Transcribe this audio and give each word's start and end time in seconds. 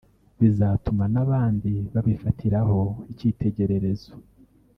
bizatuma 0.39 1.03
n’abandi 1.13 1.71
babifatiraho 1.93 2.79
icyitegererezo 3.11 4.11